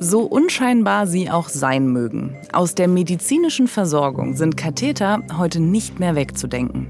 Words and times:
So 0.00 0.20
unscheinbar 0.20 1.08
sie 1.08 1.28
auch 1.28 1.48
sein 1.48 1.88
mögen. 1.88 2.36
Aus 2.52 2.76
der 2.76 2.86
medizinischen 2.86 3.66
Versorgung 3.66 4.36
sind 4.36 4.56
Katheter 4.56 5.24
heute 5.36 5.58
nicht 5.58 5.98
mehr 5.98 6.14
wegzudenken. 6.14 6.86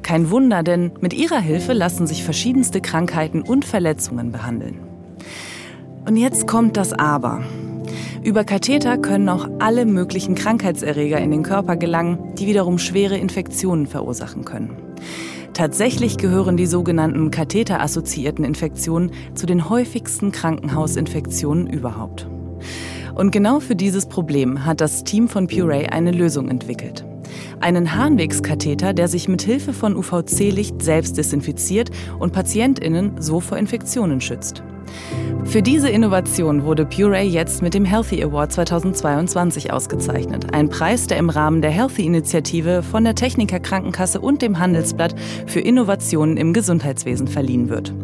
Kein 0.00 0.30
Wunder, 0.30 0.62
denn 0.62 0.92
mit 1.02 1.12
ihrer 1.12 1.38
Hilfe 1.38 1.74
lassen 1.74 2.06
sich 2.06 2.24
verschiedenste 2.24 2.80
Krankheiten 2.80 3.42
und 3.42 3.66
Verletzungen 3.66 4.32
behandeln. 4.32 4.78
Und 6.06 6.16
jetzt 6.16 6.46
kommt 6.46 6.78
das 6.78 6.94
Aber. 6.94 7.42
Über 8.22 8.42
Katheter 8.42 8.96
können 8.96 9.28
auch 9.28 9.48
alle 9.58 9.84
möglichen 9.84 10.34
Krankheitserreger 10.34 11.18
in 11.18 11.32
den 11.32 11.42
Körper 11.42 11.76
gelangen, 11.76 12.34
die 12.38 12.46
wiederum 12.46 12.78
schwere 12.78 13.18
Infektionen 13.18 13.86
verursachen 13.86 14.46
können. 14.46 14.70
Tatsächlich 15.52 16.16
gehören 16.16 16.56
die 16.56 16.66
sogenannten 16.66 17.30
katheterassoziierten 17.30 18.44
Infektionen 18.46 19.12
zu 19.34 19.44
den 19.44 19.68
häufigsten 19.68 20.32
Krankenhausinfektionen 20.32 21.66
überhaupt. 21.66 22.28
Und 23.16 23.30
genau 23.30 23.60
für 23.60 23.74
dieses 23.74 24.06
Problem 24.06 24.66
hat 24.66 24.82
das 24.82 25.02
Team 25.02 25.26
von 25.26 25.46
Puree 25.46 25.86
eine 25.86 26.12
Lösung 26.12 26.50
entwickelt. 26.50 27.04
Einen 27.60 27.94
Harnwegskatheter, 27.96 28.92
der 28.92 29.08
sich 29.08 29.26
mit 29.26 29.40
Hilfe 29.40 29.72
von 29.72 29.96
UVC-Licht 29.96 30.82
selbst 30.82 31.16
desinfiziert 31.16 31.90
und 32.18 32.34
PatientInnen 32.34 33.20
so 33.20 33.40
vor 33.40 33.56
Infektionen 33.56 34.20
schützt. 34.20 34.62
Für 35.44 35.62
diese 35.62 35.88
Innovation 35.88 36.64
wurde 36.64 36.84
Puree 36.84 37.26
jetzt 37.26 37.62
mit 37.62 37.72
dem 37.72 37.86
Healthy 37.86 38.22
Award 38.22 38.52
2022 38.52 39.72
ausgezeichnet. 39.72 40.52
Ein 40.52 40.68
Preis, 40.68 41.06
der 41.06 41.16
im 41.16 41.30
Rahmen 41.30 41.62
der 41.62 41.70
Healthy-Initiative 41.70 42.82
von 42.82 43.04
der 43.04 43.14
Techniker 43.14 43.60
Krankenkasse 43.60 44.20
und 44.20 44.42
dem 44.42 44.58
Handelsblatt 44.58 45.14
für 45.46 45.60
Innovationen 45.60 46.36
im 46.36 46.52
Gesundheitswesen 46.52 47.28
verliehen 47.28 47.70
wird. 47.70 47.94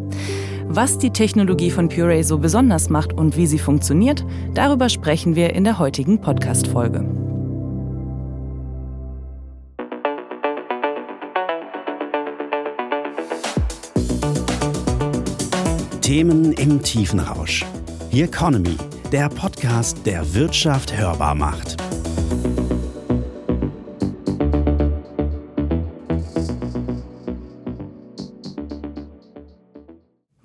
Was 0.67 0.97
die 0.97 1.11
Technologie 1.11 1.71
von 1.71 1.89
Puree 1.89 2.23
so 2.23 2.37
besonders 2.37 2.89
macht 2.89 3.13
und 3.13 3.37
wie 3.37 3.47
sie 3.47 3.59
funktioniert, 3.59 4.25
darüber 4.53 4.89
sprechen 4.89 5.35
wir 5.35 5.53
in 5.53 5.63
der 5.63 5.77
heutigen 5.77 6.19
Podcast-Folge. 6.19 7.05
Themen 16.01 16.53
im 16.53 16.81
Tiefenrausch. 16.81 17.65
The 18.11 18.23
Economy, 18.23 18.77
der 19.11 19.29
Podcast, 19.29 20.05
der 20.05 20.33
Wirtschaft 20.33 20.95
hörbar 20.95 21.33
macht. 21.33 21.77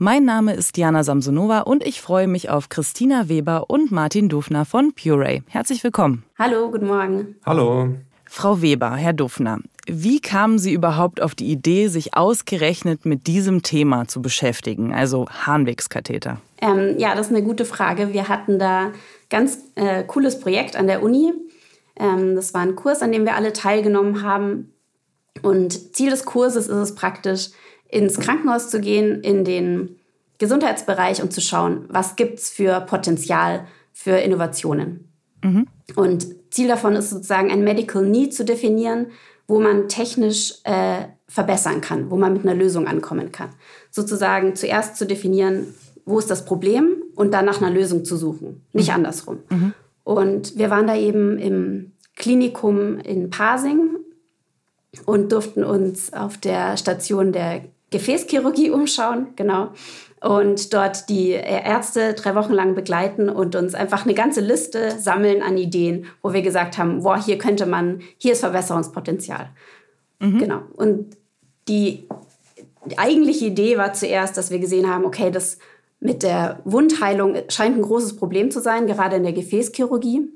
Mein 0.00 0.24
Name 0.24 0.54
ist 0.54 0.77
Jana 0.77 1.02
Samsonova 1.02 1.62
und 1.62 1.84
ich 1.84 2.00
freue 2.00 2.28
mich 2.28 2.50
auf 2.50 2.68
Christina 2.68 3.28
Weber 3.28 3.68
und 3.68 3.91
Martin 3.91 4.28
Dufner 4.28 4.64
von 4.64 4.92
Puree. 4.92 5.42
Herzlich 5.48 5.82
willkommen. 5.82 6.22
Hallo, 6.38 6.70
guten 6.70 6.86
Morgen. 6.86 7.34
Hallo. 7.44 7.96
Frau 8.24 8.62
Weber, 8.62 8.94
Herr 8.94 9.12
Dufner, 9.12 9.58
wie 9.88 10.20
kamen 10.20 10.60
Sie 10.60 10.72
überhaupt 10.72 11.20
auf 11.20 11.34
die 11.34 11.50
Idee, 11.50 11.88
sich 11.88 12.14
ausgerechnet 12.14 13.06
mit 13.06 13.26
diesem 13.26 13.64
Thema 13.64 14.06
zu 14.06 14.22
beschäftigen, 14.22 14.94
also 14.94 15.26
Harnwegskatheter? 15.28 16.41
Ähm, 16.60 16.94
ja, 16.98 17.16
das 17.16 17.26
ist 17.26 17.34
eine 17.34 17.42
gute 17.42 17.64
Frage. 17.64 18.12
Wir 18.12 18.28
hatten 18.28 18.60
da 18.60 18.92
ganz 19.30 19.58
äh, 19.74 20.04
cooles 20.04 20.38
Projekt 20.38 20.76
an 20.76 20.86
der 20.86 21.02
Uni. 21.02 21.32
Ähm, 21.96 22.36
das 22.36 22.54
war 22.54 22.60
ein 22.60 22.76
Kurs, 22.76 23.02
an 23.02 23.10
dem 23.10 23.24
wir 23.24 23.34
alle 23.34 23.52
teilgenommen 23.52 24.22
haben. 24.22 24.72
Und 25.42 25.96
Ziel 25.96 26.10
des 26.10 26.24
Kurses 26.24 26.69
ist 26.69 26.76
es 26.76 26.94
praktisch, 26.94 27.50
ins 27.89 28.19
Krankenhaus 28.19 28.70
zu 28.70 28.81
gehen, 28.81 29.22
in 29.22 29.44
den 29.44 29.97
Gesundheitsbereich 30.39 31.22
und 31.22 31.33
zu 31.33 31.41
schauen, 31.41 31.84
was 31.89 32.17
gibt 32.17 32.39
es 32.39 32.50
für 32.50 32.81
Potenzial 32.81 33.67
für 33.92 34.17
Innovationen. 34.19 35.11
Mhm. 35.42 35.67
Und 35.97 36.27
Ziel 36.50 36.69
davon 36.69 36.94
ist 36.94 37.10
sozusagen 37.10 37.50
ein 37.50 37.65
Medical 37.65 38.04
Need 38.06 38.34
zu 38.34 38.44
definieren, 38.44 39.09
wo 39.47 39.59
man 39.60 39.88
technisch 39.88 40.54
äh, 40.65 41.06
verbessern 41.27 41.81
kann, 41.81 42.10
wo 42.10 42.16
man 42.16 42.32
mit 42.32 42.43
einer 42.43 42.54
Lösung 42.54 42.87
ankommen 42.87 43.32
kann. 43.32 43.50
Sozusagen 43.91 44.54
zuerst 44.54 44.97
zu 44.97 45.06
definieren, 45.06 45.75
wo 46.04 46.19
ist 46.19 46.31
das 46.31 46.44
Problem 46.44 47.03
und 47.15 47.32
dann 47.32 47.44
nach 47.44 47.60
einer 47.60 47.71
Lösung 47.71 48.04
zu 48.04 48.16
suchen, 48.16 48.62
nicht 48.72 48.88
mhm. 48.88 48.94
andersrum. 48.94 49.38
Mhm. 49.50 49.75
Und 50.04 50.56
wir 50.56 50.71
waren 50.71 50.87
da 50.87 50.97
eben 50.97 51.38
im 51.38 51.93
Klinikum 52.16 52.98
in 52.98 53.31
Pasing 53.31 53.97
und 55.04 55.32
durften 55.32 55.65
uns 55.65 56.12
auf 56.12 56.38
der 56.38 56.77
Station 56.77 57.32
der 57.32 57.62
Gefäßchirurgie 57.91 58.71
umschauen, 58.71 59.28
genau. 59.37 59.71
Und 60.21 60.75
dort 60.75 61.09
die 61.09 61.31
Ärzte 61.31 62.15
drei 62.15 62.34
Wochen 62.34 62.53
lang 62.53 62.75
begleiten 62.75 63.28
und 63.28 63.54
uns 63.54 63.75
einfach 63.75 64.04
eine 64.04 64.15
ganze 64.15 64.41
Liste 64.41 64.99
sammeln 64.99 65.43
an 65.43 65.56
Ideen, 65.56 66.06
wo 66.22 66.32
wir 66.32 66.43
gesagt 66.43 66.77
haben, 66.77 67.03
boah, 67.03 67.22
hier 67.22 67.38
könnte 67.38 67.66
man, 67.66 68.00
hier 68.16 68.32
ist 68.32 68.41
Verbesserungspotenzial. 68.41 69.50
Mhm. 70.19 70.38
Genau. 70.38 70.62
Und 70.75 71.16
die, 71.69 72.09
die 72.87 72.98
eigentliche 72.98 73.47
Idee 73.47 73.78
war 73.78 73.93
zuerst, 73.93 74.37
dass 74.37 74.50
wir 74.50 74.59
gesehen 74.59 74.93
haben, 74.93 75.04
okay, 75.04 75.31
das 75.31 75.59
mit 76.00 76.22
der 76.22 76.60
Wundheilung 76.65 77.37
scheint 77.48 77.77
ein 77.77 77.82
großes 77.82 78.16
Problem 78.16 78.50
zu 78.50 78.60
sein, 78.60 78.87
gerade 78.87 79.16
in 79.16 79.22
der 79.25 79.32
Gefäßchirurgie. 79.32 80.28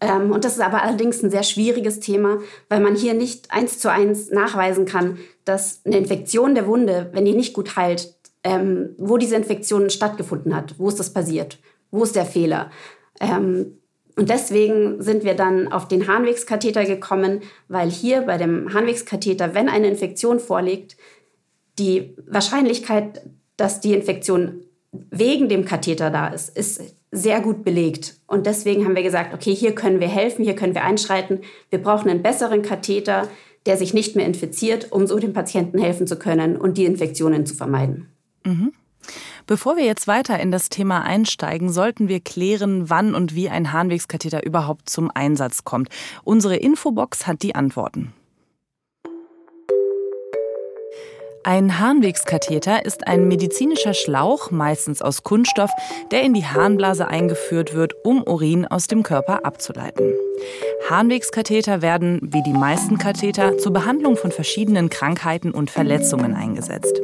Ähm, 0.00 0.32
und 0.32 0.44
das 0.44 0.54
ist 0.54 0.60
aber 0.60 0.82
allerdings 0.82 1.22
ein 1.22 1.30
sehr 1.30 1.42
schwieriges 1.42 2.00
Thema, 2.00 2.38
weil 2.68 2.80
man 2.80 2.96
hier 2.96 3.14
nicht 3.14 3.50
eins 3.50 3.78
zu 3.78 3.90
eins 3.90 4.30
nachweisen 4.30 4.86
kann, 4.86 5.18
dass 5.44 5.80
eine 5.84 5.98
Infektion 5.98 6.54
der 6.54 6.66
Wunde, 6.66 7.10
wenn 7.12 7.24
die 7.24 7.34
nicht 7.34 7.52
gut 7.52 7.76
heilt, 7.76 8.14
ähm, 8.42 8.94
wo 8.98 9.18
diese 9.18 9.36
Infektion 9.36 9.90
stattgefunden 9.90 10.54
hat, 10.56 10.78
wo 10.78 10.88
ist 10.88 10.98
das 10.98 11.12
passiert, 11.12 11.58
wo 11.90 12.02
ist 12.02 12.16
der 12.16 12.24
Fehler. 12.24 12.70
Ähm, 13.20 13.78
und 14.16 14.28
deswegen 14.28 15.00
sind 15.02 15.24
wir 15.24 15.34
dann 15.34 15.72
auf 15.72 15.88
den 15.88 16.06
Harnwegskatheter 16.06 16.84
gekommen, 16.84 17.40
weil 17.68 17.90
hier 17.90 18.22
bei 18.22 18.38
dem 18.38 18.72
Harnwegskatheter, 18.72 19.54
wenn 19.54 19.68
eine 19.68 19.88
Infektion 19.88 20.40
vorliegt, 20.40 20.96
die 21.78 22.16
Wahrscheinlichkeit, 22.26 23.22
dass 23.56 23.80
die 23.80 23.94
Infektion 23.94 24.64
wegen 24.92 25.48
dem 25.48 25.64
Katheter 25.64 26.10
da 26.10 26.28
ist, 26.28 26.56
ist 26.56 26.82
sehr 27.12 27.40
gut 27.40 27.64
belegt. 27.64 28.16
Und 28.26 28.46
deswegen 28.46 28.84
haben 28.84 28.94
wir 28.96 29.02
gesagt, 29.02 29.34
okay, 29.34 29.54
hier 29.54 29.74
können 29.74 30.00
wir 30.00 30.08
helfen, 30.08 30.44
hier 30.44 30.54
können 30.54 30.74
wir 30.74 30.84
einschreiten. 30.84 31.40
Wir 31.68 31.82
brauchen 31.82 32.08
einen 32.08 32.22
besseren 32.22 32.62
Katheter, 32.62 33.28
der 33.66 33.76
sich 33.76 33.92
nicht 33.92 34.16
mehr 34.16 34.26
infiziert, 34.26 34.92
um 34.92 35.06
so 35.06 35.18
dem 35.18 35.32
Patienten 35.32 35.78
helfen 35.78 36.06
zu 36.06 36.16
können 36.16 36.56
und 36.56 36.78
die 36.78 36.84
Infektionen 36.84 37.46
zu 37.46 37.54
vermeiden. 37.54 38.08
Mhm. 38.44 38.72
Bevor 39.46 39.76
wir 39.76 39.84
jetzt 39.84 40.06
weiter 40.06 40.38
in 40.38 40.52
das 40.52 40.68
Thema 40.68 41.02
einsteigen, 41.02 41.70
sollten 41.70 42.08
wir 42.08 42.20
klären, 42.20 42.88
wann 42.88 43.14
und 43.14 43.34
wie 43.34 43.48
ein 43.48 43.72
Harnwegskatheter 43.72 44.44
überhaupt 44.44 44.88
zum 44.88 45.10
Einsatz 45.12 45.64
kommt. 45.64 45.88
Unsere 46.22 46.56
Infobox 46.56 47.26
hat 47.26 47.42
die 47.42 47.54
Antworten. 47.54 48.12
Ein 51.42 51.78
Harnwegskatheter 51.78 52.84
ist 52.84 53.06
ein 53.06 53.26
medizinischer 53.26 53.94
Schlauch, 53.94 54.50
meistens 54.50 55.00
aus 55.00 55.22
Kunststoff, 55.22 55.70
der 56.10 56.22
in 56.22 56.34
die 56.34 56.44
Harnblase 56.44 57.08
eingeführt 57.08 57.72
wird, 57.72 57.94
um 58.04 58.22
Urin 58.22 58.66
aus 58.66 58.88
dem 58.88 59.02
Körper 59.02 59.46
abzuleiten. 59.46 60.12
Harnwegskatheter 60.90 61.80
werden, 61.80 62.20
wie 62.22 62.42
die 62.42 62.52
meisten 62.52 62.98
Katheter, 62.98 63.56
zur 63.56 63.72
Behandlung 63.72 64.16
von 64.16 64.32
verschiedenen 64.32 64.90
Krankheiten 64.90 65.52
und 65.52 65.70
Verletzungen 65.70 66.34
eingesetzt. 66.34 66.99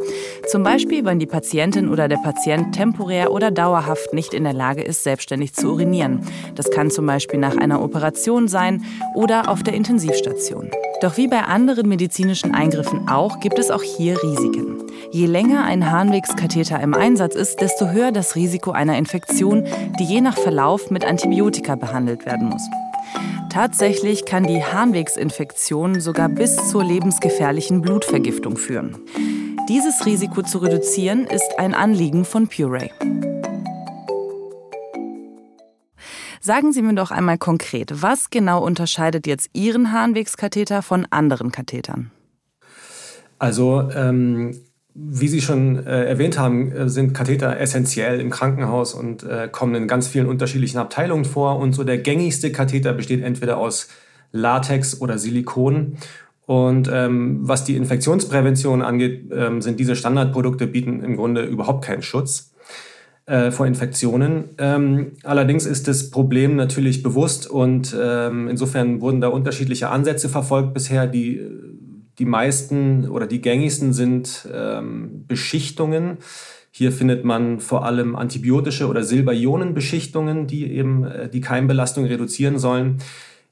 Zum 0.48 0.62
Beispiel, 0.62 1.04
wenn 1.04 1.18
die 1.18 1.26
Patientin 1.26 1.88
oder 1.88 2.08
der 2.08 2.18
Patient 2.18 2.74
temporär 2.74 3.32
oder 3.32 3.50
dauerhaft 3.50 4.12
nicht 4.12 4.32
in 4.32 4.44
der 4.44 4.52
Lage 4.52 4.82
ist, 4.82 5.02
selbstständig 5.02 5.54
zu 5.54 5.72
urinieren. 5.72 6.20
Das 6.54 6.70
kann 6.70 6.90
zum 6.90 7.06
Beispiel 7.06 7.38
nach 7.38 7.56
einer 7.56 7.82
Operation 7.82 8.48
sein 8.48 8.84
oder 9.14 9.48
auf 9.48 9.62
der 9.62 9.74
Intensivstation. 9.74 10.70
Doch 11.00 11.16
wie 11.16 11.28
bei 11.28 11.42
anderen 11.42 11.88
medizinischen 11.88 12.54
Eingriffen 12.54 13.08
auch, 13.08 13.40
gibt 13.40 13.58
es 13.58 13.70
auch 13.70 13.82
hier 13.82 14.22
Risiken. 14.22 14.78
Je 15.10 15.26
länger 15.26 15.64
ein 15.64 15.90
Harnwegskatheter 15.90 16.80
im 16.80 16.94
Einsatz 16.94 17.34
ist, 17.34 17.60
desto 17.60 17.90
höher 17.90 18.12
das 18.12 18.34
Risiko 18.34 18.70
einer 18.70 18.96
Infektion, 18.96 19.66
die 19.98 20.04
je 20.04 20.20
nach 20.20 20.38
Verlauf 20.38 20.90
mit 20.90 21.04
Antibiotika 21.04 21.74
behandelt 21.74 22.24
werden 22.24 22.48
muss. 22.48 22.62
Tatsächlich 23.50 24.24
kann 24.24 24.44
die 24.44 24.62
Harnwegsinfektion 24.62 26.00
sogar 26.00 26.28
bis 26.28 26.68
zur 26.68 26.84
lebensgefährlichen 26.84 27.80
Blutvergiftung 27.80 28.56
führen. 28.56 28.96
Dieses 29.68 30.06
Risiko 30.06 30.42
zu 30.42 30.58
reduzieren 30.58 31.26
ist 31.26 31.58
ein 31.58 31.74
Anliegen 31.74 32.24
von 32.24 32.46
Puree. 32.46 32.90
Sagen 36.40 36.72
Sie 36.72 36.82
mir 36.82 36.94
doch 36.94 37.10
einmal 37.10 37.36
konkret, 37.36 37.90
was 38.00 38.30
genau 38.30 38.64
unterscheidet 38.64 39.26
jetzt 39.26 39.50
Ihren 39.54 39.90
Harnwegskatheter 39.90 40.82
von 40.82 41.04
anderen 41.10 41.50
Kathetern? 41.50 42.12
Also, 43.40 43.90
ähm, 43.92 44.56
wie 44.94 45.26
Sie 45.26 45.42
schon 45.42 45.84
äh, 45.84 46.04
erwähnt 46.04 46.38
haben, 46.38 46.70
äh, 46.70 46.88
sind 46.88 47.12
Katheter 47.12 47.58
essentiell 47.58 48.20
im 48.20 48.30
Krankenhaus 48.30 48.94
und 48.94 49.24
äh, 49.24 49.48
kommen 49.50 49.74
in 49.74 49.88
ganz 49.88 50.06
vielen 50.06 50.28
unterschiedlichen 50.28 50.78
Abteilungen 50.78 51.24
vor. 51.24 51.58
Und 51.58 51.72
so 51.72 51.82
der 51.82 51.98
gängigste 51.98 52.52
Katheter 52.52 52.92
besteht 52.92 53.24
entweder 53.24 53.56
aus 53.58 53.88
Latex 54.30 55.00
oder 55.00 55.18
Silikon. 55.18 55.96
Und 56.46 56.88
ähm, 56.92 57.40
was 57.42 57.64
die 57.64 57.76
Infektionsprävention 57.76 58.80
angeht, 58.82 59.30
ähm, 59.32 59.60
sind 59.60 59.78
diese 59.80 59.96
Standardprodukte 59.96 60.66
bieten 60.66 61.02
im 61.02 61.16
Grunde 61.16 61.42
überhaupt 61.44 61.84
keinen 61.84 62.02
Schutz. 62.02 62.52
äh, 63.26 63.50
vor 63.50 63.66
Infektionen. 63.66 64.50
Ähm, 64.58 65.12
allerdings 65.24 65.66
ist 65.66 65.88
das 65.88 66.10
Problem 66.10 66.56
natürlich 66.56 67.02
bewusst 67.02 67.50
und 67.50 67.94
ähm, 68.00 68.48
insofern 68.48 69.00
wurden 69.00 69.20
da 69.20 69.28
unterschiedliche 69.28 69.90
Ansätze 69.90 70.28
verfolgt 70.28 70.74
bisher. 70.74 71.06
Die, 71.06 71.40
die 72.18 72.24
meisten 72.24 73.08
oder 73.08 73.26
die 73.26 73.40
gängigsten 73.40 73.92
sind 73.92 74.48
ähm, 74.52 75.24
Beschichtungen. 75.26 76.18
Hier 76.70 76.92
findet 76.92 77.24
man 77.24 77.58
vor 77.58 77.84
allem 77.84 78.16
antibiotische 78.16 78.86
oder 78.86 79.02
Silberionenbeschichtungen, 79.02 80.46
die 80.46 80.70
eben 80.70 81.04
äh, 81.04 81.28
die 81.28 81.40
Keimbelastung 81.40 82.04
reduzieren 82.04 82.58
sollen. 82.58 82.98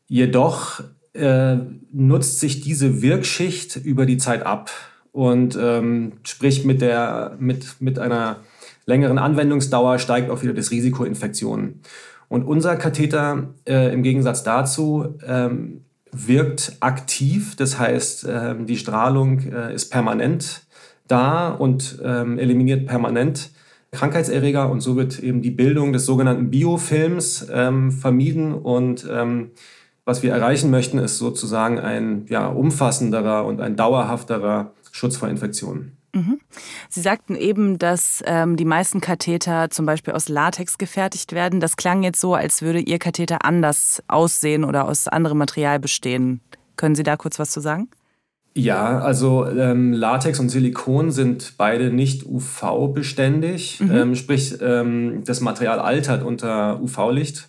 Jedoch 0.07 0.83
äh, 1.15 1.57
nutzt 1.93 2.41
sich 2.41 2.61
diese 2.61 3.03
Wirkschicht 3.03 3.77
über 3.77 4.07
die 4.07 4.19
Zeit 4.19 4.45
ab 4.45 4.71
und 5.13 5.57
ähm, 5.61 6.15
sprich 6.25 6.65
mit, 6.65 6.81
der, 6.81 7.37
mit, 7.39 7.81
mit 7.81 7.99
einer 7.99 8.41
längeren 8.87 9.19
Anwendungsdauer 9.19 9.99
steigt 9.99 10.31
auch 10.31 10.43
wieder 10.43 10.55
das 10.55 10.71
Risiko 10.71 11.05
Infektionen. 11.05 11.81
Und 12.29 12.43
unser 12.43 12.77
Katheter 12.77 13.55
äh, 13.65 13.93
im 13.93 14.03
Gegensatz 14.03 14.43
dazu 14.43 15.15
ähm, 15.27 15.83
wirkt 16.11 16.77
aktiv, 16.81 17.55
das 17.57 17.79
heißt, 17.79 18.25
äh, 18.25 18.55
die 18.65 18.77
Strahlung 18.77 19.41
äh, 19.41 19.75
ist 19.75 19.91
permanent 19.91 20.63
da 21.07 21.51
und 21.51 22.01
ähm, 22.03 22.39
eliminiert 22.39 22.87
permanent 22.87 23.51
Krankheitserreger 23.93 24.69
und 24.71 24.81
so 24.81 24.97
wird 24.97 25.21
eben 25.21 25.43
die 25.43 25.51
Bildung 25.51 25.93
des 25.93 26.07
sogenannten 26.07 26.51
Biofilms 26.51 27.47
ähm, 27.53 27.93
vermieden 27.93 28.53
und 28.53 29.07
ähm, 29.09 29.51
was 30.05 30.23
wir 30.23 30.33
erreichen 30.33 30.71
möchten, 30.71 30.99
ist 30.99 31.19
sozusagen 31.19 31.79
ein 31.79 32.27
ja, 32.29 32.47
umfassenderer 32.47 33.45
und 33.45 33.61
ein 33.61 33.77
dauerhafterer 33.77 34.73
Schutz 34.93 35.17
vor 35.17 35.29
Infektionen. 35.29 35.97
Mhm. 36.15 36.41
Sie 36.89 37.01
sagten 37.01 37.35
eben, 37.35 37.79
dass 37.79 38.23
ähm, 38.27 38.57
die 38.57 38.65
meisten 38.65 39.01
Katheter 39.01 39.71
zum 39.71 39.85
Beispiel 39.85 40.15
aus 40.15 40.29
Latex 40.29 40.79
gefertigt 40.79 41.33
werden. 41.33 41.59
Das 41.59 41.77
klang 41.77 42.03
jetzt 42.03 42.21
so, 42.21 42.35
als 42.35 42.63
würde 42.63 42.79
Ihr 42.79 42.99
Katheter 42.99 43.45
anders 43.45 44.03
aussehen 44.07 44.65
oder 44.65 44.87
aus 44.87 45.09
anderem 45.09 45.39
Material 45.39 45.81
bestehen. 45.81 46.41
Können 46.77 46.95
Sie 46.95 47.03
da 47.03 47.17
kurz 47.17 47.39
was 47.39 47.51
zu 47.51 47.61
sagen? 47.61 47.89
Ja, 48.57 49.01
also 49.01 49.47
ähm, 49.49 49.93
Latex 49.93 50.39
und 50.39 50.49
Silikon 50.49 51.11
sind 51.11 51.55
beide 51.57 51.91
nicht 51.91 52.25
UV-beständig, 52.25 53.81
mhm. 53.81 53.91
ähm, 53.91 54.15
sprich 54.15 54.55
ähm, 54.61 55.23
das 55.25 55.41
Material 55.41 55.81
altert 55.81 56.23
unter 56.23 56.81
UV-Licht. 56.81 57.49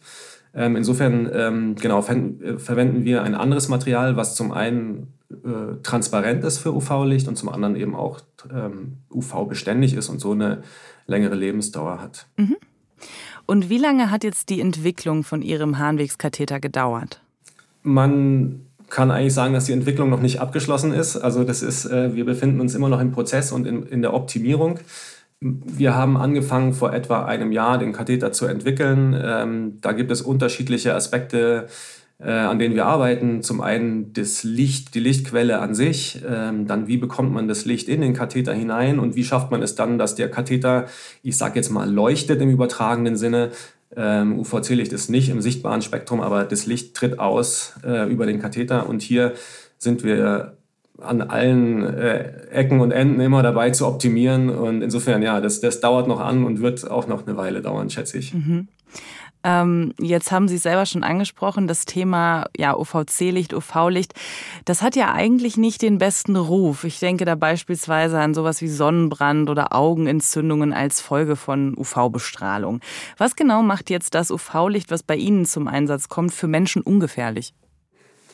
Ähm, 0.55 0.75
insofern 0.77 1.29
ähm, 1.33 1.75
genau 1.75 1.99
äh, 1.99 2.57
verwenden 2.57 3.03
wir 3.03 3.23
ein 3.23 3.35
anderes 3.35 3.67
Material, 3.67 4.15
was 4.15 4.35
zum 4.35 4.51
einen 4.51 5.13
äh, 5.29 5.81
transparent 5.83 6.43
ist 6.43 6.59
für 6.59 6.73
UV-Licht 6.73 7.27
und 7.27 7.35
zum 7.35 7.49
anderen 7.49 7.75
eben 7.75 7.93
auch 7.93 8.21
ähm, 8.53 8.97
UV-beständig 9.11 9.93
ist 9.93 10.07
und 10.07 10.19
so 10.19 10.31
eine 10.31 10.63
längere 11.07 11.35
Lebensdauer 11.35 12.01
hat. 12.01 12.27
Mhm. 12.37 12.55
Und 13.45 13.69
wie 13.69 13.77
lange 13.77 14.11
hat 14.11 14.23
jetzt 14.23 14.49
die 14.49 14.61
Entwicklung 14.61 15.23
von 15.23 15.41
Ihrem 15.41 15.77
Harnwegskatheter 15.77 16.59
gedauert? 16.59 17.21
Man 17.83 18.65
kann 18.89 19.11
eigentlich 19.11 19.33
sagen, 19.33 19.53
dass 19.53 19.65
die 19.65 19.73
Entwicklung 19.73 20.09
noch 20.09 20.21
nicht 20.21 20.39
abgeschlossen 20.39 20.93
ist. 20.93 21.17
Also 21.17 21.43
das 21.43 21.61
ist, 21.61 21.85
äh, 21.85 22.15
wir 22.15 22.25
befinden 22.25 22.61
uns 22.61 22.75
immer 22.75 22.89
noch 22.89 23.01
im 23.01 23.11
Prozess 23.11 23.51
und 23.51 23.67
in, 23.67 23.83
in 23.83 24.01
der 24.01 24.13
Optimierung. 24.13 24.79
Wir 25.41 25.95
haben 25.95 26.17
angefangen 26.17 26.73
vor 26.73 26.93
etwa 26.93 27.25
einem 27.25 27.51
Jahr 27.51 27.77
den 27.77 27.93
Katheter 27.93 28.31
zu 28.31 28.45
entwickeln. 28.47 29.15
Ähm, 29.21 29.77
da 29.81 29.91
gibt 29.91 30.11
es 30.11 30.21
unterschiedliche 30.21 30.95
Aspekte, 30.95 31.67
äh, 32.19 32.31
an 32.31 32.57
denen 32.57 32.73
wir 32.73 32.85
arbeiten. 32.85 33.43
Zum 33.43 33.61
einen 33.61 34.13
das 34.13 34.43
Licht, 34.43 34.95
die 34.95 34.99
Lichtquelle 34.99 35.59
an 35.59 35.75
sich, 35.75 36.21
ähm, 36.27 36.65
dann 36.67 36.87
wie 36.87 36.97
bekommt 36.97 37.33
man 37.33 37.47
das 37.47 37.65
Licht 37.65 37.89
in 37.89 38.01
den 38.01 38.13
Katheter 38.13 38.53
hinein 38.53 38.97
und 38.97 39.15
wie 39.15 39.23
schafft 39.23 39.51
man 39.51 39.61
es 39.61 39.75
dann, 39.75 39.97
dass 39.97 40.15
der 40.15 40.31
Katheter, 40.31 40.85
ich 41.21 41.37
sage 41.37 41.55
jetzt 41.57 41.69
mal, 41.69 41.89
leuchtet 41.91 42.41
im 42.41 42.49
übertragenen 42.49 43.17
Sinne. 43.17 43.51
Ähm, 43.95 44.39
UVC-Licht 44.39 44.93
ist 44.93 45.09
nicht 45.09 45.29
im 45.29 45.41
sichtbaren 45.41 45.81
Spektrum, 45.81 46.21
aber 46.21 46.45
das 46.45 46.65
Licht 46.65 46.95
tritt 46.95 47.19
aus 47.19 47.75
äh, 47.85 48.09
über 48.09 48.25
den 48.25 48.39
Katheter 48.39 48.89
und 48.89 49.01
hier 49.01 49.33
sind 49.77 50.03
wir 50.03 50.57
an 51.01 51.21
allen 51.21 51.83
äh, 51.83 52.47
Ecken 52.51 52.79
und 52.79 52.91
Enden 52.91 53.19
immer 53.19 53.43
dabei 53.43 53.71
zu 53.71 53.87
optimieren. 53.87 54.49
Und 54.49 54.81
insofern, 54.81 55.21
ja, 55.21 55.41
das, 55.41 55.61
das 55.61 55.81
dauert 55.81 56.07
noch 56.07 56.19
an 56.19 56.43
und 56.45 56.61
wird 56.61 56.89
auch 56.89 57.07
noch 57.07 57.27
eine 57.27 57.37
Weile 57.37 57.61
dauern, 57.61 57.89
schätze 57.89 58.17
ich. 58.17 58.33
Mhm. 58.33 58.67
Ähm, 59.45 59.93
jetzt 59.99 60.31
haben 60.31 60.47
Sie 60.47 60.55
es 60.55 60.63
selber 60.63 60.87
schon 60.87 61.03
angesprochen, 61.03 61.67
das 61.67 61.85
Thema 61.85 62.45
ja, 62.57 62.75
UVC-Licht, 62.75 63.53
UV-Licht, 63.53 64.15
das 64.65 64.81
hat 64.81 64.95
ja 64.95 65.13
eigentlich 65.13 65.55
nicht 65.55 65.83
den 65.83 65.99
besten 65.99 66.35
Ruf. 66.35 66.83
Ich 66.83 66.97
denke 66.97 67.25
da 67.25 67.35
beispielsweise 67.35 68.19
an 68.19 68.33
sowas 68.33 68.61
wie 68.61 68.67
Sonnenbrand 68.67 69.47
oder 69.51 69.75
Augenentzündungen 69.75 70.73
als 70.73 70.99
Folge 70.99 71.35
von 71.35 71.77
UV-Bestrahlung. 71.77 72.79
Was 73.19 73.35
genau 73.35 73.61
macht 73.61 73.91
jetzt 73.91 74.15
das 74.15 74.31
UV-Licht, 74.31 74.89
was 74.89 75.03
bei 75.03 75.15
Ihnen 75.15 75.45
zum 75.45 75.67
Einsatz 75.67 76.09
kommt, 76.09 76.33
für 76.33 76.47
Menschen 76.47 76.81
ungefährlich? 76.81 77.53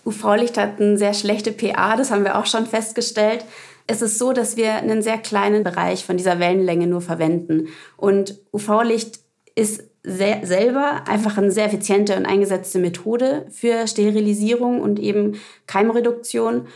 UV-Licht 0.05 0.57
hat 0.57 0.79
eine 0.81 0.97
sehr 0.97 1.13
schlechte 1.13 1.51
PA, 1.51 1.95
das 1.95 2.11
haben 2.11 2.23
wir 2.23 2.37
auch 2.37 2.45
schon 2.45 2.65
festgestellt. 2.65 3.45
Es 3.87 4.01
ist 4.01 4.17
so, 4.17 4.33
dass 4.33 4.57
wir 4.57 4.75
einen 4.75 5.01
sehr 5.01 5.17
kleinen 5.17 5.63
Bereich 5.63 6.05
von 6.05 6.17
dieser 6.17 6.39
Wellenlänge 6.39 6.87
nur 6.87 7.01
verwenden. 7.01 7.67
Und 7.97 8.39
UV-Licht 8.53 9.19
ist 9.55 9.83
selber 10.03 11.03
einfach 11.07 11.37
eine 11.37 11.51
sehr 11.51 11.65
effiziente 11.65 12.15
und 12.15 12.25
eingesetzte 12.25 12.79
Methode 12.79 13.45
für 13.49 13.87
Sterilisierung 13.87 14.81
und 14.81 14.99
eben 14.99 15.35
Keimreduktion. 15.67 16.67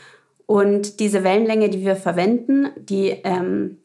Und 0.45 0.99
diese 0.99 1.23
Wellenlänge, 1.23 1.69
die 1.69 1.81
wir 1.83 1.95
verwenden, 1.95 2.69
die 2.77 3.09
ähm, 3.23 3.77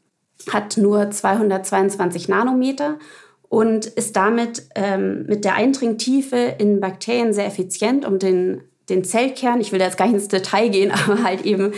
hat 0.51 0.77
nur 0.77 1.11
222 1.11 2.29
Nanometer 2.29 2.99
und 3.49 3.87
ist 3.87 4.17
damit 4.17 4.69
ähm, 4.75 5.25
mit 5.27 5.45
der 5.45 5.55
Eindringtiefe 5.55 6.55
in 6.59 6.81
Bakterien 6.81 7.33
sehr 7.33 7.47
effizient, 7.47 8.07
um 8.07 8.19
den, 8.19 8.63
den 8.91 9.05
Zellkern, 9.05 9.61
ich 9.61 9.73
will 9.73 9.79
da 9.79 9.87
jetzt 9.87 9.97
gar 9.97 10.07
nicht 10.07 10.15
ins 10.15 10.29
Detail 10.29 10.69
gehen, 10.69 10.91
aber 11.07 11.23
halt 11.23 11.45
eben 11.47 11.73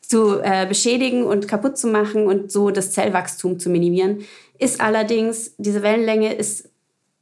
zu 0.00 0.40
äh, 0.42 0.66
beschädigen 0.66 1.24
und 1.24 1.48
kaputt 1.48 1.78
zu 1.78 1.88
machen 1.88 2.26
und 2.26 2.50
so 2.50 2.70
das 2.70 2.92
Zellwachstum 2.92 3.58
zu 3.58 3.70
minimieren. 3.70 4.24
Ist 4.58 4.80
allerdings, 4.80 5.54
diese 5.56 5.82
Wellenlänge 5.82 6.34
ist 6.34 6.68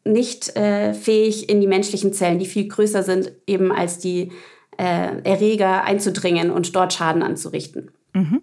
nicht 0.05 0.56
äh, 0.56 0.94
fähig, 0.94 1.49
in 1.49 1.61
die 1.61 1.67
menschlichen 1.67 2.12
Zellen, 2.12 2.38
die 2.38 2.46
viel 2.46 2.67
größer 2.67 3.02
sind, 3.02 3.32
eben 3.46 3.70
als 3.73 3.99
die 3.99 4.32
äh, 4.79 5.20
Erreger 5.23 5.84
einzudringen 5.84 6.50
und 6.50 6.75
dort 6.75 6.94
Schaden 6.94 7.23
anzurichten. 7.23 7.91
Mhm. 8.14 8.41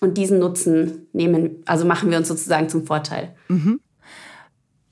Und 0.00 0.16
diesen 0.18 0.38
Nutzen 0.38 1.08
nehmen, 1.12 1.62
also 1.66 1.84
machen 1.84 2.10
wir 2.10 2.18
uns 2.18 2.28
sozusagen 2.28 2.68
zum 2.68 2.86
Vorteil. 2.86 3.34
Mhm. 3.48 3.80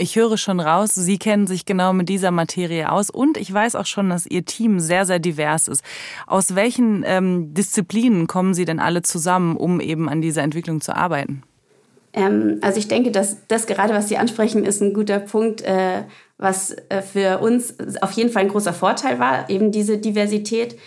Ich 0.00 0.14
höre 0.14 0.37
schon 0.37 0.61
raus, 0.61 0.95
Sie 0.95 1.19
kennen 1.19 1.49
sich 1.49 1.67
genau 1.67 1.93
mit 1.93 2.09
dieser 2.09 2.31
Materie 2.31 2.93
aus 2.93 3.11
und 3.11 3.37
ich 3.37 3.52
weiß 3.52 3.75
auch 3.75 3.87
schon, 3.87 4.09
dass 4.11 4.26
Ihr 4.26 4.45
Team 4.45 4.78
sehr, 4.78 5.05
sehr 5.05 5.19
divers 5.19 5.67
ist. 5.67 5.83
Aus 6.28 6.55
welchen 6.55 7.02
ähm, 7.05 7.52
Disziplinen 7.52 8.28
kommen 8.28 8.55
Sie 8.55 8.64
denn 8.64 8.78
alle 8.78 9.02
zusammen, 9.02 9.57
um 9.57 9.81
eben 9.81 10.09
an 10.09 10.23
dieser 10.23 10.43
Entwicklung 10.43 10.81
zu 10.81 10.97
arbeiten? 10.97 11.43
Ähm, 12.12 12.59
also 12.62 12.78
ich 12.78 12.87
denke, 12.87 13.11
dass 13.11 13.38
das 13.49 13.67
gerade, 13.67 13.93
was 13.93 14.09
Sie 14.09 14.17
ansprechen, 14.17 14.64
ist 14.64 14.81
ein 14.81 14.95
guter 14.95 15.19
Punkt, 15.19 15.62
äh, 15.62 16.05
was 16.38 16.76
äh, 16.90 17.02
für 17.02 17.38
uns 17.40 17.75
auf 18.00 18.12
jeden 18.12 18.31
Fall 18.31 18.43
ein 18.43 18.50
großer 18.50 18.73
Vorteil 18.73 19.19
war, 19.19 19.50
eben 19.50 19.73
diese 19.73 19.99
Diversität. 19.99 20.78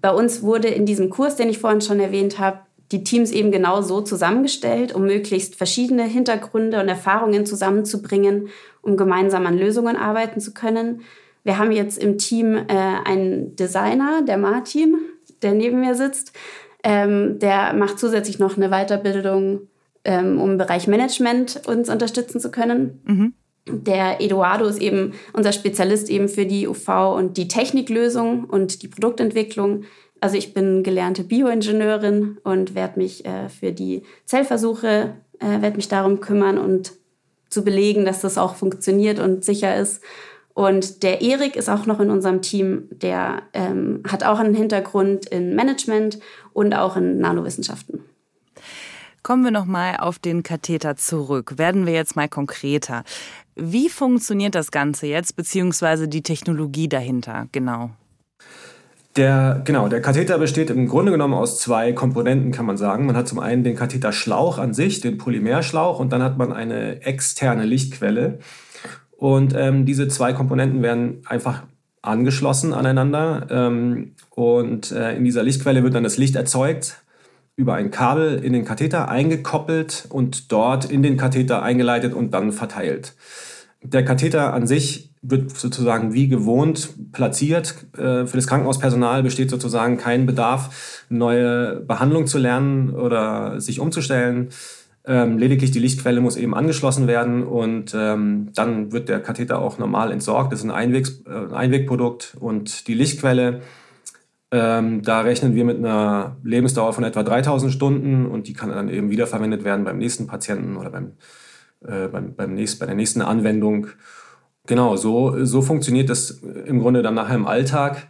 Bei 0.00 0.10
uns 0.10 0.42
wurde 0.42 0.68
in 0.68 0.86
diesem 0.86 1.10
Kurs, 1.10 1.36
den 1.36 1.50
ich 1.50 1.58
vorhin 1.58 1.82
schon 1.82 2.00
erwähnt 2.00 2.38
habe, 2.38 2.60
die 2.92 3.04
Teams 3.04 3.30
eben 3.32 3.50
genau 3.50 3.82
so 3.82 4.00
zusammengestellt, 4.00 4.94
um 4.94 5.06
möglichst 5.06 5.56
verschiedene 5.56 6.04
Hintergründe 6.04 6.80
und 6.80 6.88
Erfahrungen 6.88 7.46
zusammenzubringen, 7.46 8.48
um 8.82 8.96
gemeinsam 8.96 9.46
an 9.46 9.58
Lösungen 9.58 9.96
arbeiten 9.96 10.40
zu 10.40 10.54
können. 10.54 11.02
Wir 11.42 11.58
haben 11.58 11.72
jetzt 11.72 11.98
im 11.98 12.18
Team 12.18 12.54
äh, 12.56 12.64
einen 13.04 13.56
Designer, 13.56 14.22
der 14.26 14.38
Martin, 14.38 14.96
der 15.42 15.52
neben 15.52 15.80
mir 15.80 15.94
sitzt. 15.94 16.32
Ähm, 16.82 17.38
der 17.38 17.72
macht 17.72 17.98
zusätzlich 17.98 18.38
noch 18.38 18.56
eine 18.56 18.68
Weiterbildung 18.68 19.68
ähm, 20.06 20.40
um 20.40 20.52
im 20.52 20.58
Bereich 20.58 20.86
Management 20.86 21.62
uns 21.66 21.90
unterstützen 21.90 22.40
zu 22.40 22.50
können. 22.50 23.00
Mhm. 23.04 23.34
Der 23.68 24.20
Eduardo 24.20 24.66
ist 24.66 24.80
eben 24.80 25.12
unser 25.32 25.52
Spezialist 25.52 26.08
eben 26.08 26.28
für 26.28 26.46
die 26.46 26.68
UV 26.68 27.16
und 27.16 27.36
die 27.36 27.48
Techniklösung 27.48 28.44
und 28.44 28.82
die 28.82 28.88
Produktentwicklung. 28.88 29.82
Also 30.26 30.38
ich 30.38 30.54
bin 30.54 30.82
gelernte 30.82 31.22
Bioingenieurin 31.22 32.38
und 32.42 32.74
werde 32.74 32.98
mich 32.98 33.24
äh, 33.24 33.48
für 33.48 33.70
die 33.70 34.02
Zellversuche, 34.24 35.14
äh, 35.38 35.62
werde 35.62 35.76
mich 35.76 35.86
darum 35.86 36.18
kümmern 36.18 36.58
und 36.58 36.94
zu 37.48 37.62
belegen, 37.62 38.04
dass 38.04 38.22
das 38.22 38.36
auch 38.36 38.56
funktioniert 38.56 39.20
und 39.20 39.44
sicher 39.44 39.76
ist. 39.76 40.02
Und 40.52 41.04
der 41.04 41.22
Erik 41.22 41.54
ist 41.54 41.70
auch 41.70 41.86
noch 41.86 42.00
in 42.00 42.10
unserem 42.10 42.42
Team, 42.42 42.88
der 42.90 43.44
ähm, 43.52 44.02
hat 44.10 44.24
auch 44.24 44.40
einen 44.40 44.56
Hintergrund 44.56 45.26
in 45.26 45.54
Management 45.54 46.18
und 46.52 46.74
auch 46.74 46.96
in 46.96 47.20
Nanowissenschaften. 47.20 48.00
Kommen 49.22 49.44
wir 49.44 49.52
noch 49.52 49.66
mal 49.66 49.98
auf 49.98 50.18
den 50.18 50.42
Katheter 50.42 50.96
zurück. 50.96 51.56
Werden 51.56 51.86
wir 51.86 51.92
jetzt 51.92 52.16
mal 52.16 52.28
konkreter. 52.28 53.04
Wie 53.54 53.88
funktioniert 53.88 54.56
das 54.56 54.72
Ganze 54.72 55.06
jetzt, 55.06 55.36
beziehungsweise 55.36 56.08
die 56.08 56.22
Technologie 56.24 56.88
dahinter 56.88 57.46
genau? 57.52 57.92
Der, 59.16 59.62
genau, 59.64 59.88
der 59.88 60.02
Katheter 60.02 60.38
besteht 60.38 60.68
im 60.68 60.88
Grunde 60.88 61.10
genommen 61.10 61.32
aus 61.32 61.58
zwei 61.58 61.92
Komponenten, 61.92 62.52
kann 62.52 62.66
man 62.66 62.76
sagen. 62.76 63.06
Man 63.06 63.16
hat 63.16 63.26
zum 63.28 63.38
einen 63.38 63.64
den 63.64 63.74
Katheterschlauch 63.74 64.58
an 64.58 64.74
sich, 64.74 65.00
den 65.00 65.16
Polymerschlauch, 65.16 65.98
und 65.98 66.12
dann 66.12 66.22
hat 66.22 66.36
man 66.36 66.52
eine 66.52 67.02
externe 67.02 67.64
Lichtquelle. 67.64 68.38
Und 69.16 69.54
ähm, 69.56 69.86
diese 69.86 70.08
zwei 70.08 70.34
Komponenten 70.34 70.82
werden 70.82 71.22
einfach 71.24 71.62
angeschlossen 72.02 72.74
aneinander. 72.74 73.46
Ähm, 73.50 74.12
und 74.30 74.92
äh, 74.92 75.16
in 75.16 75.24
dieser 75.24 75.42
Lichtquelle 75.42 75.82
wird 75.82 75.94
dann 75.94 76.04
das 76.04 76.18
Licht 76.18 76.36
erzeugt, 76.36 77.02
über 77.56 77.72
ein 77.74 77.90
Kabel 77.90 78.44
in 78.44 78.52
den 78.52 78.66
Katheter 78.66 79.08
eingekoppelt 79.08 80.06
und 80.10 80.52
dort 80.52 80.90
in 80.90 81.02
den 81.02 81.16
Katheter 81.16 81.62
eingeleitet 81.62 82.12
und 82.12 82.34
dann 82.34 82.52
verteilt. 82.52 83.14
Der 83.82 84.04
Katheter 84.04 84.52
an 84.52 84.66
sich 84.66 85.10
wird 85.30 85.56
sozusagen 85.56 86.12
wie 86.12 86.28
gewohnt 86.28 87.12
platziert. 87.12 87.74
Äh, 87.96 88.26
für 88.26 88.36
das 88.36 88.46
Krankenhauspersonal 88.46 89.22
besteht 89.22 89.50
sozusagen 89.50 89.96
kein 89.96 90.26
Bedarf, 90.26 91.04
neue 91.08 91.80
Behandlung 91.80 92.26
zu 92.26 92.38
lernen 92.38 92.90
oder 92.90 93.60
sich 93.60 93.80
umzustellen. 93.80 94.48
Ähm, 95.08 95.38
lediglich 95.38 95.70
die 95.70 95.78
Lichtquelle 95.78 96.20
muss 96.20 96.36
eben 96.36 96.54
angeschlossen 96.54 97.06
werden 97.06 97.44
und 97.44 97.94
ähm, 97.96 98.50
dann 98.54 98.90
wird 98.90 99.08
der 99.08 99.20
Katheter 99.20 99.60
auch 99.60 99.78
normal 99.78 100.10
entsorgt. 100.10 100.52
Das 100.52 100.60
ist 100.60 100.64
ein, 100.64 100.72
Einwegs, 100.72 101.22
äh, 101.26 101.54
Einwegprodukt 101.54 102.36
und 102.40 102.88
die 102.88 102.94
Lichtquelle, 102.94 103.60
ähm, 104.50 105.02
da 105.02 105.20
rechnen 105.20 105.54
wir 105.54 105.64
mit 105.64 105.78
einer 105.78 106.36
Lebensdauer 106.42 106.92
von 106.92 107.04
etwa 107.04 107.22
3000 107.22 107.72
Stunden 107.72 108.26
und 108.26 108.48
die 108.48 108.52
kann 108.52 108.70
dann 108.70 108.88
eben 108.88 109.10
wiederverwendet 109.10 109.64
werden 109.64 109.84
beim 109.84 109.98
nächsten 109.98 110.26
Patienten 110.26 110.76
oder 110.76 110.90
beim, 110.90 111.12
äh, 111.84 112.08
beim, 112.08 112.34
beim 112.34 112.54
nächst, 112.54 112.80
bei 112.80 112.86
der 112.86 112.94
nächsten 112.94 113.22
Anwendung. 113.22 113.88
Genau, 114.66 114.96
so, 114.96 115.44
so 115.44 115.62
funktioniert 115.62 116.10
das 116.10 116.42
im 116.66 116.80
Grunde 116.80 117.02
dann 117.02 117.14
nachher 117.14 117.36
im 117.36 117.46
Alltag. 117.46 118.08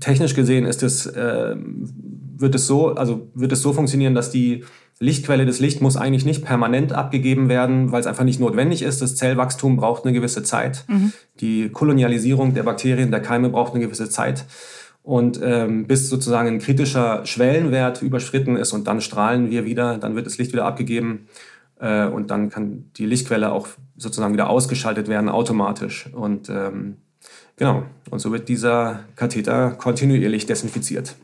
Technisch 0.00 0.34
gesehen 0.34 0.64
ist 0.66 0.82
es, 0.82 1.06
äh, 1.06 1.56
wird, 1.56 2.54
es 2.54 2.66
so, 2.66 2.94
also 2.94 3.28
wird 3.34 3.52
es 3.52 3.62
so 3.62 3.72
funktionieren, 3.72 4.14
dass 4.14 4.30
die 4.30 4.64
Lichtquelle 5.00 5.46
des 5.46 5.60
Licht 5.60 5.80
muss 5.80 5.96
eigentlich 5.96 6.24
nicht 6.24 6.44
permanent 6.44 6.92
abgegeben 6.92 7.48
werden, 7.48 7.92
weil 7.92 8.00
es 8.00 8.06
einfach 8.06 8.24
nicht 8.24 8.40
notwendig 8.40 8.82
ist. 8.82 9.00
Das 9.00 9.14
Zellwachstum 9.14 9.76
braucht 9.76 10.04
eine 10.04 10.12
gewisse 10.12 10.42
Zeit. 10.42 10.84
Mhm. 10.88 11.12
Die 11.40 11.68
Kolonialisierung 11.68 12.54
der 12.54 12.64
Bakterien, 12.64 13.10
der 13.10 13.20
Keime 13.20 13.48
braucht 13.48 13.74
eine 13.74 13.84
gewisse 13.84 14.10
Zeit. 14.10 14.44
Und 15.02 15.40
ähm, 15.42 15.86
bis 15.86 16.08
sozusagen 16.10 16.48
ein 16.48 16.58
kritischer 16.58 17.24
Schwellenwert 17.24 18.02
überschritten 18.02 18.56
ist 18.56 18.72
und 18.72 18.88
dann 18.88 19.00
strahlen 19.00 19.50
wir 19.50 19.64
wieder, 19.64 19.96
dann 19.96 20.16
wird 20.16 20.26
das 20.26 20.36
Licht 20.36 20.52
wieder 20.52 20.66
abgegeben 20.66 21.28
äh, 21.80 22.06
und 22.06 22.30
dann 22.30 22.50
kann 22.50 22.90
die 22.96 23.06
Lichtquelle 23.06 23.52
auch 23.52 23.68
sozusagen 23.96 24.32
wieder 24.32 24.50
ausgeschaltet 24.50 25.08
werden 25.08 25.28
automatisch. 25.28 26.08
Und 26.12 26.48
ähm, 26.48 26.98
genau, 27.56 27.84
und 28.10 28.18
so 28.18 28.32
wird 28.32 28.48
dieser 28.48 29.00
Katheter 29.16 29.72
kontinuierlich 29.72 30.46
desinfiziert. 30.46 31.16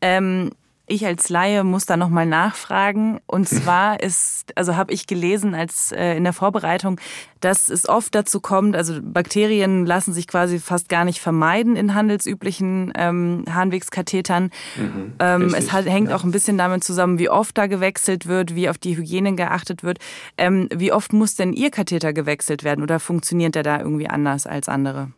Ähm, 0.00 0.50
ich 0.90 1.06
als 1.06 1.28
Laie 1.28 1.64
muss 1.64 1.86
da 1.86 1.96
nochmal 1.96 2.26
nachfragen. 2.26 3.20
Und 3.26 3.48
zwar 3.48 4.00
ist, 4.00 4.52
also 4.56 4.76
habe 4.76 4.92
ich 4.92 5.06
gelesen 5.06 5.54
als 5.54 5.92
äh, 5.92 6.16
in 6.16 6.24
der 6.24 6.32
Vorbereitung, 6.32 7.00
dass 7.40 7.68
es 7.68 7.88
oft 7.88 8.14
dazu 8.14 8.40
kommt, 8.40 8.76
also 8.76 9.00
Bakterien 9.02 9.86
lassen 9.86 10.12
sich 10.12 10.26
quasi 10.26 10.58
fast 10.58 10.88
gar 10.88 11.04
nicht 11.04 11.20
vermeiden 11.20 11.76
in 11.76 11.94
handelsüblichen 11.94 12.92
ähm, 12.96 13.44
Harnwegskathetern. 13.48 14.50
Mhm, 14.76 15.12
ähm, 15.18 15.54
es 15.54 15.72
hat, 15.72 15.86
hängt 15.86 16.10
ja. 16.10 16.16
auch 16.16 16.24
ein 16.24 16.32
bisschen 16.32 16.58
damit 16.58 16.84
zusammen, 16.84 17.18
wie 17.18 17.30
oft 17.30 17.56
da 17.56 17.66
gewechselt 17.66 18.26
wird, 18.26 18.54
wie 18.54 18.68
auf 18.68 18.76
die 18.76 18.96
Hygiene 18.96 19.34
geachtet 19.34 19.82
wird. 19.82 19.98
Ähm, 20.36 20.68
wie 20.74 20.92
oft 20.92 21.12
muss 21.12 21.34
denn 21.34 21.52
Ihr 21.52 21.70
Katheter 21.70 22.12
gewechselt 22.12 22.62
werden 22.64 22.82
oder 22.82 23.00
funktioniert 23.00 23.54
der 23.54 23.62
da 23.62 23.78
irgendwie 23.78 24.08
anders 24.08 24.46
als 24.46 24.68
andere? 24.68 25.12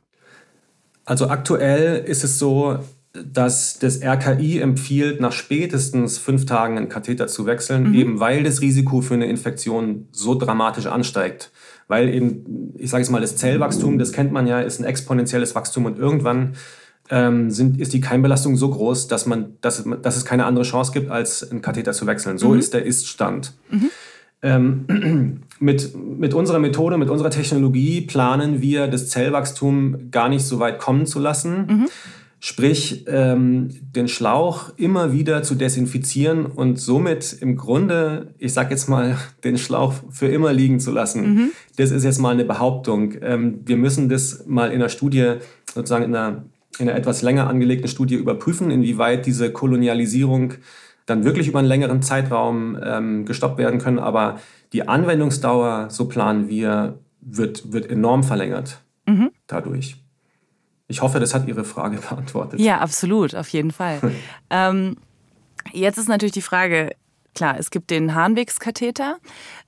Also 1.04 1.28
aktuell 1.28 2.04
ist 2.04 2.22
es 2.22 2.38
so, 2.38 2.78
dass 3.12 3.78
das 3.78 4.02
RKI 4.02 4.60
empfiehlt, 4.60 5.20
nach 5.20 5.32
spätestens 5.32 6.16
fünf 6.16 6.46
Tagen 6.46 6.78
einen 6.78 6.88
Katheter 6.88 7.26
zu 7.26 7.44
wechseln, 7.44 7.90
mhm. 7.90 7.94
eben 7.94 8.20
weil 8.20 8.42
das 8.42 8.62
Risiko 8.62 9.02
für 9.02 9.14
eine 9.14 9.26
Infektion 9.26 10.08
so 10.12 10.34
dramatisch 10.34 10.86
ansteigt. 10.86 11.50
Weil 11.88 12.08
eben, 12.08 12.72
ich 12.78 12.90
sage 12.90 13.02
es 13.02 13.10
mal, 13.10 13.20
das 13.20 13.36
Zellwachstum, 13.36 13.98
das 13.98 14.12
kennt 14.12 14.32
man 14.32 14.46
ja, 14.46 14.60
ist 14.60 14.80
ein 14.80 14.84
exponentielles 14.84 15.54
Wachstum 15.54 15.84
und 15.84 15.98
irgendwann 15.98 16.54
ähm, 17.10 17.50
sind, 17.50 17.78
ist 17.78 17.92
die 17.92 18.00
Keimbelastung 18.00 18.56
so 18.56 18.70
groß, 18.70 19.08
dass, 19.08 19.26
man, 19.26 19.56
dass, 19.60 19.84
dass 20.00 20.16
es 20.16 20.24
keine 20.24 20.46
andere 20.46 20.64
Chance 20.64 20.92
gibt, 20.92 21.10
als 21.10 21.50
einen 21.50 21.60
Katheter 21.60 21.92
zu 21.92 22.06
wechseln. 22.06 22.38
So 22.38 22.50
mhm. 22.50 22.60
ist 22.60 22.72
der 22.72 22.86
Ist-Stand. 22.86 23.52
Mhm. 23.70 23.90
Ähm, 24.40 25.42
mit, 25.60 25.94
mit 25.94 26.32
unserer 26.32 26.60
Methode, 26.60 26.96
mit 26.96 27.10
unserer 27.10 27.30
Technologie 27.30 28.00
planen 28.00 28.62
wir, 28.62 28.88
das 28.88 29.10
Zellwachstum 29.10 30.10
gar 30.10 30.30
nicht 30.30 30.46
so 30.46 30.60
weit 30.60 30.78
kommen 30.78 31.04
zu 31.04 31.18
lassen. 31.18 31.88
Sprich, 32.44 33.04
ähm, 33.06 33.68
den 33.94 34.08
Schlauch 34.08 34.72
immer 34.76 35.12
wieder 35.12 35.44
zu 35.44 35.54
desinfizieren 35.54 36.44
und 36.44 36.76
somit 36.80 37.36
im 37.40 37.56
Grunde, 37.56 38.34
ich 38.36 38.52
sag 38.52 38.72
jetzt 38.72 38.88
mal, 38.88 39.16
den 39.44 39.58
Schlauch 39.58 39.94
für 40.10 40.26
immer 40.26 40.52
liegen 40.52 40.80
zu 40.80 40.90
lassen. 40.90 41.34
Mhm. 41.34 41.50
Das 41.76 41.92
ist 41.92 42.02
jetzt 42.02 42.18
mal 42.18 42.30
eine 42.30 42.44
Behauptung. 42.44 43.14
Ähm, 43.22 43.60
wir 43.64 43.76
müssen 43.76 44.08
das 44.08 44.44
mal 44.44 44.72
in 44.72 44.80
einer 44.80 44.88
Studie, 44.88 45.34
sozusagen 45.72 46.02
in 46.02 46.16
einer, 46.16 46.44
in 46.80 46.88
einer 46.88 46.98
etwas 46.98 47.22
länger 47.22 47.46
angelegten 47.46 47.86
Studie 47.86 48.16
überprüfen, 48.16 48.72
inwieweit 48.72 49.24
diese 49.24 49.52
Kolonialisierung 49.52 50.54
dann 51.06 51.22
wirklich 51.22 51.46
über 51.46 51.60
einen 51.60 51.68
längeren 51.68 52.02
Zeitraum 52.02 52.76
ähm, 52.84 53.24
gestoppt 53.24 53.58
werden 53.58 53.78
können. 53.78 54.00
Aber 54.00 54.40
die 54.72 54.88
Anwendungsdauer, 54.88 55.90
so 55.90 56.08
planen 56.08 56.48
wir, 56.48 56.98
wird, 57.20 57.72
wird 57.72 57.88
enorm 57.88 58.24
verlängert 58.24 58.80
mhm. 59.06 59.30
dadurch. 59.46 60.01
Ich 60.92 61.00
hoffe, 61.00 61.18
das 61.20 61.32
hat 61.32 61.48
Ihre 61.48 61.64
Frage 61.64 61.96
beantwortet. 62.08 62.60
Ja, 62.60 62.78
absolut, 62.78 63.34
auf 63.34 63.48
jeden 63.48 63.70
Fall. 63.70 64.12
ähm, 64.50 64.98
jetzt 65.72 65.96
ist 65.96 66.08
natürlich 66.08 66.32
die 66.32 66.42
Frage, 66.42 66.94
klar, 67.34 67.56
es 67.58 67.70
gibt 67.70 67.90
den 67.90 68.14
Harnwegskatheter, 68.14 69.16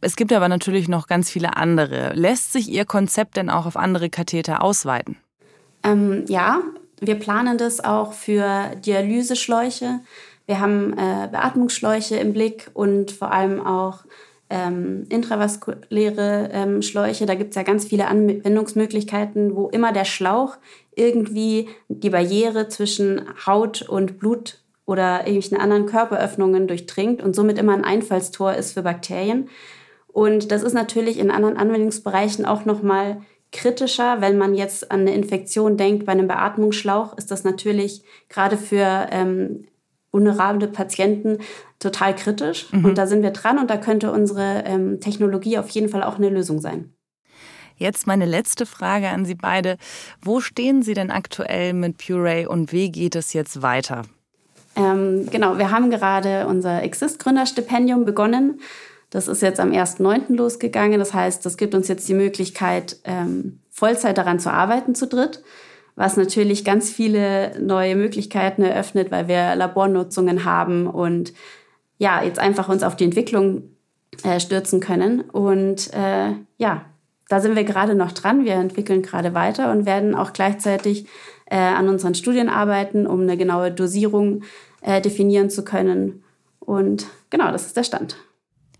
es 0.02 0.16
gibt 0.16 0.34
aber 0.34 0.48
natürlich 0.48 0.86
noch 0.86 1.06
ganz 1.06 1.30
viele 1.30 1.56
andere. 1.56 2.12
Lässt 2.12 2.52
sich 2.52 2.68
Ihr 2.68 2.84
Konzept 2.84 3.38
denn 3.38 3.48
auch 3.48 3.64
auf 3.64 3.78
andere 3.78 4.10
Katheter 4.10 4.62
ausweiten? 4.62 5.16
Ähm, 5.82 6.26
ja, 6.28 6.60
wir 7.00 7.14
planen 7.14 7.56
das 7.56 7.82
auch 7.82 8.12
für 8.12 8.76
Dialyseschläuche. 8.84 10.00
Wir 10.44 10.60
haben 10.60 10.92
äh, 10.92 11.28
Beatmungsschläuche 11.32 12.16
im 12.16 12.34
Blick 12.34 12.70
und 12.74 13.12
vor 13.12 13.32
allem 13.32 13.64
auch 13.64 14.04
ähm, 14.50 15.06
intravaskuläre 15.08 16.50
ähm, 16.52 16.82
Schläuche. 16.82 17.26
Da 17.26 17.34
gibt 17.34 17.50
es 17.50 17.56
ja 17.56 17.62
ganz 17.62 17.86
viele 17.86 18.08
Anwendungsmöglichkeiten, 18.08 19.56
wo 19.56 19.68
immer 19.68 19.92
der 19.92 20.04
Schlauch 20.04 20.56
irgendwie 20.94 21.68
die 21.88 22.10
Barriere 22.10 22.68
zwischen 22.68 23.22
Haut 23.46 23.82
und 23.82 24.18
Blut 24.18 24.60
oder 24.86 25.20
irgendwelchen 25.20 25.58
anderen 25.58 25.86
Körperöffnungen 25.86 26.68
durchdringt 26.68 27.22
und 27.22 27.34
somit 27.34 27.58
immer 27.58 27.72
ein 27.72 27.84
Einfallstor 27.84 28.54
ist 28.54 28.72
für 28.72 28.82
Bakterien. 28.82 29.48
Und 30.08 30.52
das 30.52 30.62
ist 30.62 30.74
natürlich 30.74 31.18
in 31.18 31.30
anderen 31.30 31.56
Anwendungsbereichen 31.56 32.44
auch 32.44 32.64
nochmal 32.64 33.22
kritischer, 33.50 34.20
wenn 34.20 34.36
man 34.36 34.54
jetzt 34.54 34.90
an 34.90 35.00
eine 35.00 35.14
Infektion 35.14 35.76
denkt. 35.76 36.06
Bei 36.06 36.12
einem 36.12 36.28
Beatmungsschlauch 36.28 37.16
ist 37.16 37.30
das 37.30 37.44
natürlich 37.44 38.02
gerade 38.28 38.56
für 38.56 39.08
ähm, 39.10 39.64
vulnerable 40.14 40.68
Patienten 40.68 41.38
total 41.78 42.16
kritisch. 42.16 42.72
Mhm. 42.72 42.86
Und 42.86 42.98
da 42.98 43.06
sind 43.06 43.22
wir 43.22 43.32
dran 43.32 43.58
und 43.58 43.68
da 43.68 43.76
könnte 43.76 44.10
unsere 44.10 44.64
ähm, 44.64 45.00
Technologie 45.00 45.58
auf 45.58 45.68
jeden 45.68 45.90
Fall 45.90 46.02
auch 46.02 46.16
eine 46.16 46.30
Lösung 46.30 46.60
sein. 46.60 46.94
Jetzt 47.76 48.06
meine 48.06 48.24
letzte 48.24 48.66
Frage 48.66 49.08
an 49.08 49.24
Sie 49.24 49.34
beide. 49.34 49.76
Wo 50.22 50.40
stehen 50.40 50.82
Sie 50.82 50.94
denn 50.94 51.10
aktuell 51.10 51.72
mit 51.72 51.98
Puree 51.98 52.46
und 52.46 52.72
wie 52.72 52.90
geht 52.90 53.16
es 53.16 53.32
jetzt 53.32 53.62
weiter? 53.62 54.02
Ähm, 54.76 55.28
genau, 55.30 55.58
wir 55.58 55.70
haben 55.70 55.90
gerade 55.90 56.46
unser 56.46 56.82
Exist-Gründerstipendium 56.82 58.04
begonnen. 58.04 58.60
Das 59.10 59.28
ist 59.28 59.42
jetzt 59.42 59.60
am 59.60 59.70
1.9. 59.70 60.34
losgegangen. 60.34 60.98
Das 60.98 61.14
heißt, 61.14 61.44
das 61.44 61.56
gibt 61.56 61.74
uns 61.74 61.88
jetzt 61.88 62.08
die 62.08 62.14
Möglichkeit, 62.14 62.96
ähm, 63.04 63.60
Vollzeit 63.70 64.18
daran 64.18 64.38
zu 64.38 64.52
arbeiten 64.52 64.94
zu 64.94 65.06
dritt, 65.06 65.42
was 65.96 66.16
natürlich 66.16 66.64
ganz 66.64 66.90
viele 66.90 67.58
neue 67.60 67.96
Möglichkeiten 67.96 68.62
eröffnet, 68.62 69.10
weil 69.10 69.28
wir 69.28 69.54
Labornutzungen 69.54 70.44
haben 70.44 70.86
und 70.86 71.32
ja, 71.98 72.22
jetzt 72.22 72.38
einfach 72.38 72.68
uns 72.68 72.82
auf 72.82 72.96
die 72.96 73.04
Entwicklung 73.04 73.62
äh, 74.24 74.40
stürzen 74.40 74.80
können. 74.80 75.20
Und 75.20 75.92
äh, 75.94 76.32
ja, 76.58 76.84
da 77.28 77.40
sind 77.40 77.56
wir 77.56 77.64
gerade 77.64 77.94
noch 77.94 78.12
dran. 78.12 78.44
Wir 78.44 78.54
entwickeln 78.54 79.02
gerade 79.02 79.34
weiter 79.34 79.70
und 79.70 79.86
werden 79.86 80.14
auch 80.14 80.32
gleichzeitig 80.32 81.06
äh, 81.46 81.56
an 81.56 81.88
unseren 81.88 82.14
Studien 82.14 82.48
arbeiten, 82.48 83.06
um 83.06 83.20
eine 83.20 83.36
genaue 83.36 83.70
Dosierung 83.70 84.42
äh, 84.80 85.00
definieren 85.00 85.50
zu 85.50 85.64
können. 85.64 86.22
Und 86.58 87.06
genau, 87.30 87.50
das 87.52 87.66
ist 87.66 87.76
der 87.76 87.84
Stand. 87.84 88.16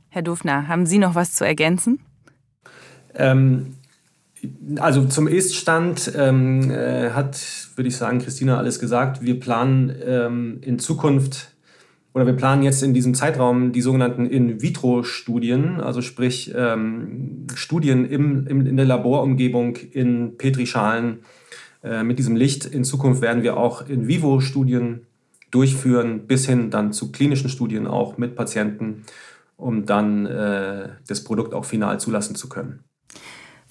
Herr 0.08 0.22
Dufner, 0.22 0.68
haben 0.68 0.86
Sie 0.86 0.98
noch 0.98 1.14
was 1.14 1.34
zu 1.34 1.44
ergänzen? 1.44 2.00
Ähm, 3.14 3.74
also 4.78 5.04
zum 5.06 5.28
Ist-Stand 5.28 6.12
ähm, 6.16 6.70
äh, 6.70 7.10
hat, 7.10 7.40
würde 7.76 7.88
ich 7.88 7.96
sagen, 7.96 8.18
Christina 8.18 8.58
alles 8.58 8.78
gesagt. 8.78 9.22
Wir 9.22 9.38
planen 9.38 9.94
ähm, 10.04 10.58
in 10.62 10.78
Zukunft 10.78 11.52
oder 12.12 12.26
wir 12.26 12.34
planen 12.34 12.62
jetzt 12.62 12.82
in 12.82 12.94
diesem 12.94 13.14
Zeitraum 13.14 13.72
die 13.72 13.80
sogenannten 13.80 14.26
In-vitro-Studien, 14.26 15.80
also 15.80 16.00
sprich 16.00 16.52
ähm, 16.56 17.46
Studien 17.54 18.04
im, 18.04 18.46
im, 18.46 18.66
in 18.66 18.76
der 18.76 18.86
Laborumgebung 18.86 19.76
in 19.76 20.36
Petrischalen 20.36 21.18
Äh, 21.84 22.02
mit 22.02 22.18
diesem 22.18 22.34
Licht 22.34 22.64
in 22.64 22.82
Zukunft 22.82 23.20
werden 23.20 23.42
wir 23.42 23.56
auch 23.58 23.86
in 23.88 24.08
vivo 24.08 24.40
Studien 24.40 25.06
durchführen, 25.50 26.26
bis 26.26 26.46
hin 26.46 26.70
dann 26.70 26.92
zu 26.92 27.12
klinischen 27.12 27.50
Studien 27.50 27.86
auch 27.86 28.16
mit 28.16 28.34
Patienten, 28.34 29.04
um 29.56 29.84
dann 29.84 30.26
äh, 30.26 30.88
das 31.06 31.22
Produkt 31.22 31.52
auch 31.52 31.66
final 31.66 32.00
zulassen 32.00 32.34
zu 32.34 32.48
können. 32.48 32.80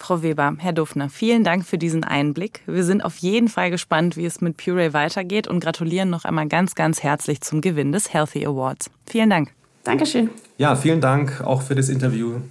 Frau 0.03 0.21
Weber, 0.21 0.57
Herr 0.57 0.73
Dufner, 0.73 1.07
vielen 1.07 1.45
Dank 1.45 1.65
für 1.65 1.77
diesen 1.77 2.03
Einblick. 2.03 2.59
Wir 2.65 2.83
sind 2.83 3.05
auf 3.05 3.15
jeden 3.19 3.47
Fall 3.47 3.71
gespannt, 3.71 4.17
wie 4.17 4.25
es 4.25 4.41
mit 4.41 4.57
Puree 4.57 4.91
weitergeht 4.91 5.47
und 5.47 5.61
gratulieren 5.61 6.09
noch 6.09 6.25
einmal 6.25 6.49
ganz, 6.49 6.75
ganz 6.75 7.03
herzlich 7.03 7.39
zum 7.39 7.61
Gewinn 7.61 7.93
des 7.93 8.13
Healthy 8.13 8.45
Awards. 8.45 8.89
Vielen 9.05 9.29
Dank. 9.29 9.53
Dankeschön. 9.85 10.29
Ja, 10.57 10.75
vielen 10.75 10.99
Dank 10.99 11.39
auch 11.39 11.61
für 11.61 11.75
das 11.75 11.87
Interview. 11.87 12.41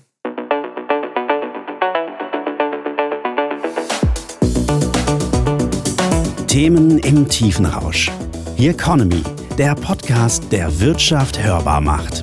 Themen 6.47 7.01
im 7.01 7.29
tiefen 7.29 7.67
Rausch. 7.67 8.11
Hier 8.57 8.71
Economy, 8.71 9.23
der 9.59 9.75
Podcast, 9.75 10.51
der 10.53 10.81
Wirtschaft 10.81 11.43
hörbar 11.43 11.83
macht. 11.83 12.23